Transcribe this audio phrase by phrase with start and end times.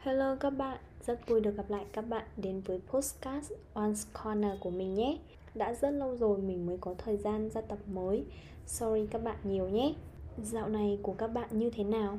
[0.00, 4.52] Hello các bạn, rất vui được gặp lại các bạn đến với podcast One's Corner
[4.60, 5.18] của mình nhé.
[5.54, 8.24] Đã rất lâu rồi mình mới có thời gian ra tập mới.
[8.66, 9.94] Sorry các bạn nhiều nhé.
[10.42, 12.18] Dạo này của các bạn như thế nào?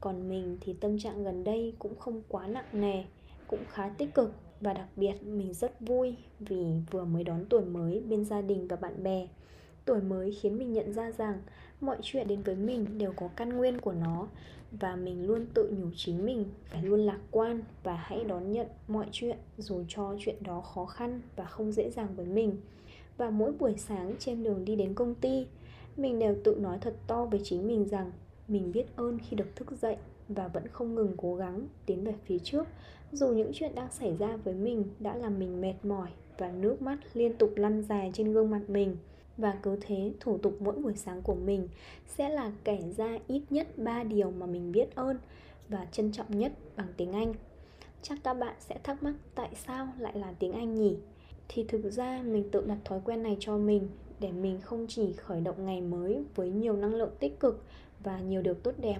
[0.00, 3.04] Còn mình thì tâm trạng gần đây cũng không quá nặng nề
[3.46, 4.32] Cũng khá tích cực.
[4.60, 8.68] Và đặc biệt mình rất vui vì vừa mới đón tuổi mới bên gia đình
[8.68, 9.28] và bạn bè.
[9.84, 11.42] Tuổi mới khiến mình nhận ra rằng
[11.80, 14.28] mọi chuyện đến với mình đều có căn nguyên của nó
[14.72, 18.66] và mình luôn tự nhủ chính mình, phải luôn lạc quan và hãy đón nhận
[18.88, 22.56] mọi chuyện, dù cho chuyện đó khó khăn và không dễ dàng với mình.
[23.16, 25.46] Và mỗi buổi sáng trên đường đi đến công ty,
[25.96, 28.12] mình đều tự nói thật to với chính mình rằng
[28.48, 29.96] mình biết ơn khi được thức dậy
[30.28, 32.66] và vẫn không ngừng cố gắng tiến về phía trước.
[33.12, 36.08] Dù những chuyện đang xảy ra với mình đã làm mình mệt mỏi
[36.38, 38.96] và nước mắt liên tục lăn dài trên gương mặt mình
[39.40, 41.68] và cứ thế, thủ tục mỗi buổi sáng của mình
[42.06, 45.18] sẽ là kể ra ít nhất 3 điều mà mình biết ơn
[45.68, 47.34] và trân trọng nhất bằng tiếng Anh.
[48.02, 50.96] Chắc các bạn sẽ thắc mắc tại sao lại là tiếng Anh nhỉ?
[51.48, 53.88] Thì thực ra, mình tự đặt thói quen này cho mình
[54.20, 57.64] để mình không chỉ khởi động ngày mới với nhiều năng lượng tích cực
[58.04, 58.98] và nhiều điều tốt đẹp,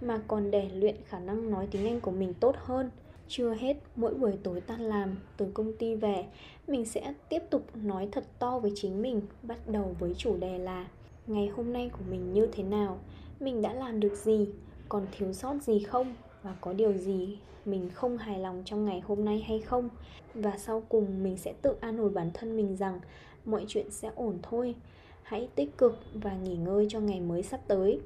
[0.00, 2.90] mà còn để luyện khả năng nói tiếng Anh của mình tốt hơn
[3.28, 6.24] chưa hết, mỗi buổi tối tan làm từ công ty về,
[6.66, 10.58] mình sẽ tiếp tục nói thật to với chính mình, bắt đầu với chủ đề
[10.58, 10.88] là
[11.26, 12.98] ngày hôm nay của mình như thế nào,
[13.40, 14.48] mình đã làm được gì,
[14.88, 19.00] còn thiếu sót gì không và có điều gì mình không hài lòng trong ngày
[19.00, 19.88] hôm nay hay không.
[20.34, 23.00] Và sau cùng mình sẽ tự an ủi bản thân mình rằng
[23.44, 24.74] mọi chuyện sẽ ổn thôi.
[25.22, 28.00] Hãy tích cực và nghỉ ngơi cho ngày mới sắp tới.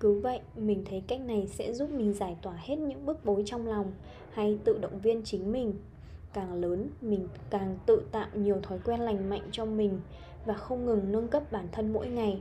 [0.00, 3.42] Cứ vậy, mình thấy cách này sẽ giúp mình giải tỏa hết những bức bối
[3.46, 3.92] trong lòng
[4.32, 5.74] hay tự động viên chính mình.
[6.32, 10.00] Càng lớn, mình càng tự tạo nhiều thói quen lành mạnh cho mình
[10.46, 12.40] và không ngừng nâng cấp bản thân mỗi ngày.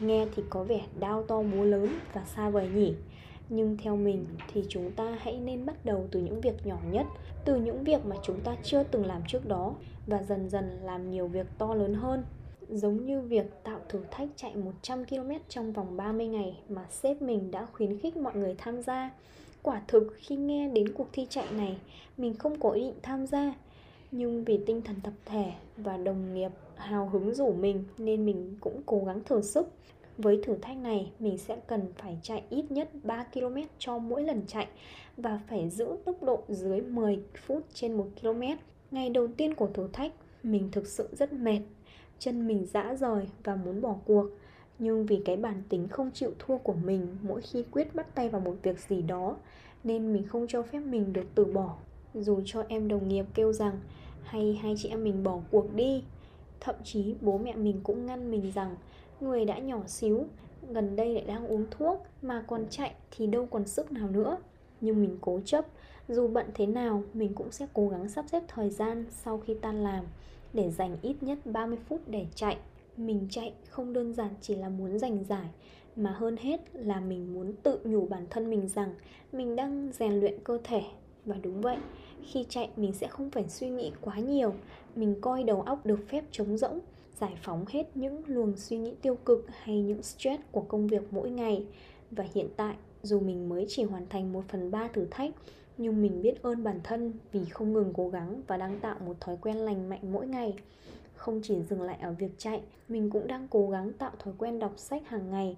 [0.00, 2.94] Nghe thì có vẻ đau to búa lớn và xa vời nhỉ.
[3.48, 7.06] Nhưng theo mình thì chúng ta hãy nên bắt đầu từ những việc nhỏ nhất,
[7.44, 9.74] từ những việc mà chúng ta chưa từng làm trước đó
[10.06, 12.24] và dần dần làm nhiều việc to lớn hơn
[12.68, 17.22] Giống như việc tạo thử thách chạy 100 km trong vòng 30 ngày mà sếp
[17.22, 19.10] mình đã khuyến khích mọi người tham gia.
[19.62, 21.76] Quả thực khi nghe đến cuộc thi chạy này,
[22.16, 23.54] mình không có ý định tham gia.
[24.10, 28.56] Nhưng vì tinh thần tập thể và đồng nghiệp hào hứng rủ mình nên mình
[28.60, 29.68] cũng cố gắng thử sức.
[30.18, 34.22] Với thử thách này, mình sẽ cần phải chạy ít nhất 3 km cho mỗi
[34.22, 34.66] lần chạy
[35.16, 38.42] và phải giữ tốc độ dưới 10 phút trên 1 km.
[38.90, 40.12] Ngày đầu tiên của thử thách,
[40.42, 41.60] mình thực sự rất mệt
[42.18, 44.26] chân mình dã rời và muốn bỏ cuộc.
[44.78, 48.28] Nhưng vì cái bản tính không chịu thua của mình, mỗi khi quyết bắt tay
[48.28, 49.36] vào một việc gì đó,
[49.84, 51.76] nên mình không cho phép mình được từ bỏ.
[52.14, 53.80] Dù cho em đồng nghiệp kêu rằng,
[54.22, 56.04] hay, hai chị em mình bỏ cuộc đi.
[56.60, 58.76] Thậm chí bố mẹ mình cũng ngăn mình rằng,
[59.20, 60.24] người đã nhỏ xíu,
[60.68, 64.36] gần đây lại đang uống thuốc, mà còn chạy thì đâu còn sức nào nữa.
[64.80, 65.66] Nhưng mình cố chấp,
[66.08, 69.54] dù bận thế nào, mình cũng sẽ cố gắng sắp xếp thời gian sau khi
[69.54, 70.04] tan làm
[70.52, 72.56] để dành ít nhất 30 phút để chạy.
[72.96, 75.48] Mình chạy không đơn giản chỉ là muốn giành giải,
[75.96, 78.94] mà hơn hết là mình muốn tự nhủ bản thân mình rằng
[79.32, 80.82] mình đang rèn luyện cơ thể
[81.24, 81.76] và đúng vậy,
[82.22, 84.54] khi chạy mình sẽ không phải suy nghĩ quá nhiều,
[84.96, 86.78] mình coi đầu óc được phép trống rỗng,
[87.20, 91.02] giải phóng hết những luồng suy nghĩ tiêu cực hay những stress của công việc
[91.10, 91.64] mỗi ngày
[92.10, 95.30] và hiện tại, dù mình mới chỉ hoàn thành 1 phần 3 thử thách
[95.78, 99.20] nhưng mình biết ơn bản thân vì không ngừng cố gắng và đang tạo một
[99.20, 100.54] thói quen lành mạnh mỗi ngày.
[101.14, 104.58] Không chỉ dừng lại ở việc chạy, mình cũng đang cố gắng tạo thói quen
[104.58, 105.56] đọc sách hàng ngày.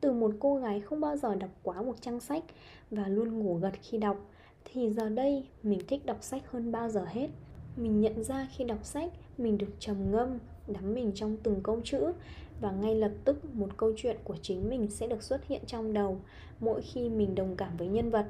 [0.00, 2.44] Từ một cô gái không bao giờ đọc quá một trang sách
[2.90, 4.16] và luôn ngủ gật khi đọc,
[4.64, 7.28] thì giờ đây mình thích đọc sách hơn bao giờ hết.
[7.76, 10.38] Mình nhận ra khi đọc sách, mình được trầm ngâm,
[10.68, 12.12] đắm mình trong từng câu chữ
[12.60, 15.92] và ngay lập tức một câu chuyện của chính mình sẽ được xuất hiện trong
[15.92, 16.20] đầu
[16.60, 18.26] mỗi khi mình đồng cảm với nhân vật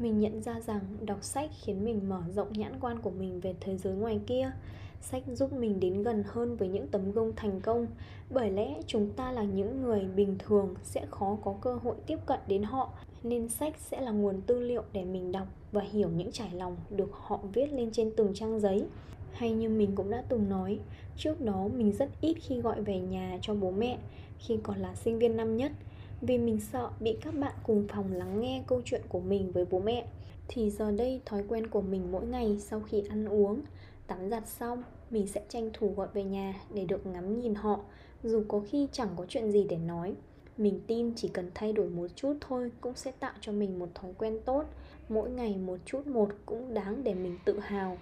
[0.00, 3.54] mình nhận ra rằng đọc sách khiến mình mở rộng nhãn quan của mình về
[3.60, 4.52] thế giới ngoài kia.
[5.00, 7.86] Sách giúp mình đến gần hơn với những tấm gương thành công.
[8.30, 12.18] Bởi lẽ chúng ta là những người bình thường sẽ khó có cơ hội tiếp
[12.26, 12.90] cận đến họ,
[13.22, 16.76] nên sách sẽ là nguồn tư liệu để mình đọc và hiểu những trải lòng
[16.90, 18.84] được họ viết lên trên từng trang giấy.
[19.32, 20.78] Hay như mình cũng đã từng nói,
[21.16, 23.98] trước đó mình rất ít khi gọi về nhà cho bố mẹ,
[24.38, 25.72] khi còn là sinh viên năm nhất
[26.20, 29.64] vì mình sợ bị các bạn cùng phòng lắng nghe câu chuyện của mình với
[29.70, 30.06] bố mẹ,
[30.48, 33.60] thì giờ đây thói quen của mình mỗi ngày sau khi ăn uống,
[34.06, 37.80] tắm giặt xong, mình sẽ tranh thủ gọi về nhà để được ngắm nhìn họ,
[38.22, 40.14] dù có khi chẳng có chuyện gì để nói.
[40.56, 43.88] Mình tin chỉ cần thay đổi một chút thôi cũng sẽ tạo cho mình một
[43.94, 44.64] thói quen tốt,
[45.08, 47.98] mỗi ngày một chút một cũng đáng để mình tự hào.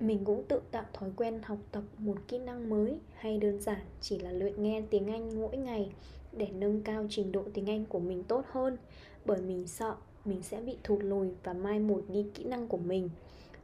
[0.00, 3.80] Mình cũng tự tạo thói quen học tập một kỹ năng mới hay đơn giản
[4.00, 5.90] chỉ là luyện nghe tiếng anh mỗi ngày
[6.38, 8.76] để nâng cao trình độ tiếng anh của mình tốt hơn
[9.24, 9.94] bởi mình sợ
[10.24, 13.10] mình sẽ bị thụt lùi và mai một đi kỹ năng của mình.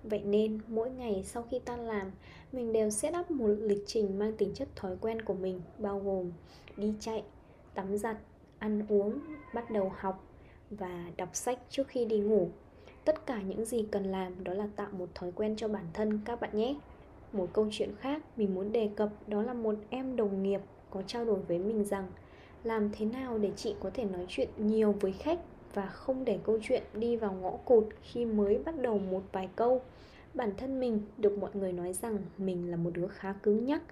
[0.04, 2.10] Vậy nên mỗi ngày sau khi tan làm
[2.52, 6.00] Mình đều set up một lịch trình mang tính chất thói quen của mình Bao
[6.00, 6.32] gồm
[6.76, 7.22] đi chạy,
[7.74, 8.16] tắm giặt,
[8.58, 9.18] ăn uống,
[9.54, 10.24] bắt đầu học
[10.70, 12.48] và đọc sách trước khi đi ngủ.
[13.04, 16.20] Tất cả những gì cần làm đó là tạo một thói quen cho bản thân
[16.24, 16.76] các bạn nhé.
[17.32, 20.60] Một câu chuyện khác mình muốn đề cập đó là một em đồng nghiệp
[20.90, 22.06] có trao đổi với mình rằng
[22.64, 25.40] làm thế nào để chị có thể nói chuyện nhiều với khách
[25.74, 29.48] và không để câu chuyện đi vào ngõ cụt khi mới bắt đầu một vài
[29.56, 29.82] câu?
[30.34, 33.82] Bản thân mình được mọi người nói rằng mình là một đứa khá cứng nhắc.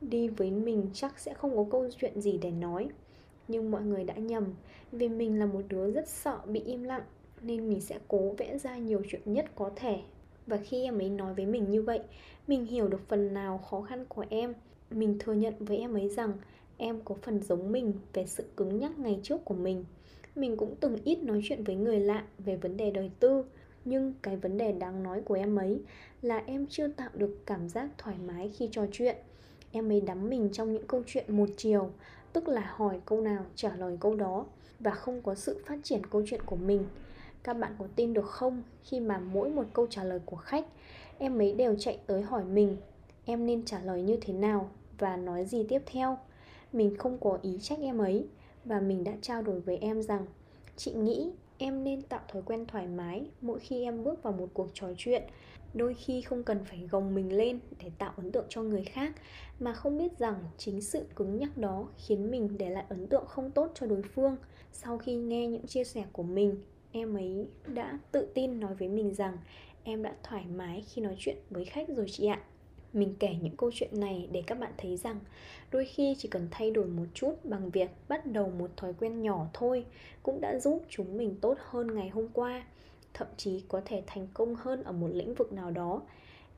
[0.00, 2.88] Đi với mình chắc sẽ không có câu chuyện gì để nói.
[3.48, 4.54] Nhưng mọi người đã nhầm,
[4.92, 7.02] vì mình là một đứa rất sợ bị im lặng,
[7.42, 9.98] nên mình sẽ cố vẽ ra nhiều chuyện nhất có thể.
[10.46, 12.00] Và khi em ấy nói với mình như vậy,
[12.48, 14.54] mình hiểu được phần nào khó khăn của em.
[14.90, 16.32] Mình thừa nhận với em ấy rằng
[16.76, 19.84] em có phần giống mình về sự cứng nhắc ngày trước của mình.
[20.36, 23.44] Mình cũng từng ít nói chuyện với người lạ về vấn đề đời tư,
[23.84, 25.80] nhưng cái vấn đề đáng nói của em ấy
[26.22, 29.16] là em chưa tạo được cảm giác thoải mái khi trò chuyện.
[29.72, 31.90] Em ấy đắm mình trong những câu chuyện một chiều,
[32.32, 34.46] tức là hỏi câu nào, trả lời câu đó,
[34.80, 36.84] và không có sự phát triển câu chuyện của mình.
[37.42, 38.62] Các bạn có tin được không?
[38.84, 40.66] Khi mà mỗi một câu trả lời của khách,
[41.18, 42.76] em ấy đều chạy tới hỏi mình,
[43.24, 46.18] em nên trả lời như thế nào và nói gì tiếp theo?
[46.74, 48.26] Mình không có ý trách em ấy.
[48.64, 50.26] Và mình đã trao đổi với em rằng,
[50.76, 54.48] chị nghĩ em nên tạo thói quen thoải mái mỗi khi em bước vào một
[54.54, 55.22] cuộc trò chuyện.
[55.74, 59.12] Đôi khi không cần phải gồng mình lên để tạo ấn tượng cho người khác,
[59.60, 63.26] mà không biết rằng chính sự cứng nhắc đó khiến mình để lại ấn tượng
[63.26, 64.36] không tốt cho đối phương.
[64.72, 66.54] Sau khi nghe những chia sẻ của mình,
[66.92, 69.38] em ấy đã tự tin nói với mình rằng
[69.84, 72.42] em đã thoải mái khi nói chuyện với khách rồi chị ạ
[72.94, 75.20] mình kể những câu chuyện này để các bạn thấy rằng
[75.70, 79.22] đôi khi chỉ cần thay đổi một chút bằng việc bắt đầu một thói quen
[79.22, 79.84] nhỏ thôi
[80.22, 82.64] cũng đã giúp chúng mình tốt hơn ngày hôm qua,
[83.14, 86.02] thậm chí có thể thành công hơn ở một lĩnh vực nào đó.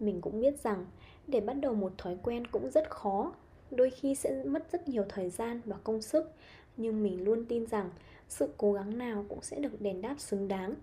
[0.00, 0.86] Mình cũng biết rằng
[1.26, 3.32] để bắt đầu một thói quen cũng rất khó,
[3.70, 6.32] đôi khi sẽ mất rất nhiều thời gian và công sức.
[6.76, 7.90] Nhưng mình luôn tin rằng
[8.28, 10.74] sự cố gắng nào cũng sẽ được đền đáp xứng đáng.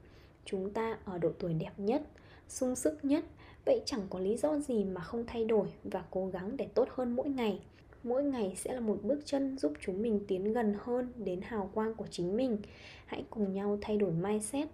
[0.46, 2.02] Chúng ta ở độ tuổi đẹp nhất,
[2.50, 3.26] sung sức nhất
[3.66, 6.88] vậy chẳng có lý do gì mà không thay đổi và cố gắng để tốt
[6.92, 7.60] hơn mỗi ngày.
[8.04, 11.70] Mỗi ngày sẽ là một bước chân giúp chúng mình tiến gần hơn đến hào
[11.74, 12.58] quang của chính mình.
[13.06, 14.68] Hãy cùng nhau thay đổi mindset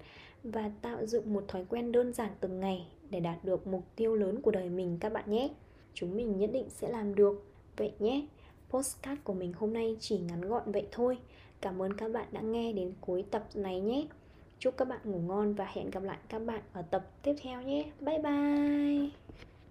[0.44, 4.16] và tạo dựng một thói quen đơn giản từng ngày để đạt được mục tiêu
[4.16, 5.50] lớn của đời mình các bạn nhé.
[5.94, 7.46] Chúng mình nhất định sẽ làm được.
[7.78, 8.28] Vậy nhé,
[8.70, 11.18] postcard của mình hôm nay chỉ ngắn gọn vậy thôi.
[11.62, 14.08] Cảm ơn các bạn đã nghe đến cuối tập này nhé
[14.60, 17.62] chúc các bạn ngủ ngon và hẹn gặp lại các bạn ở tập tiếp theo
[17.62, 17.92] nhé.
[18.00, 19.10] Bye bye.